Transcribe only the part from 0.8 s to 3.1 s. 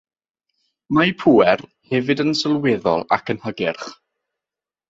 Mae pŵer hefyd yn sylweddol